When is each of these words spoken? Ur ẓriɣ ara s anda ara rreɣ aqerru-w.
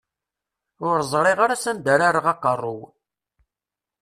Ur 0.87 0.97
ẓriɣ 1.11 1.39
ara 1.41 1.61
s 1.63 1.65
anda 1.71 1.89
ara 1.93 2.09
rreɣ 2.15 2.25
aqerru-w. 2.33 2.81